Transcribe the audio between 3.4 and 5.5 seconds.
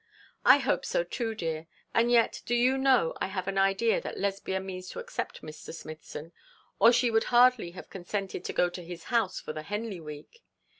an idea that Lesbia means to accept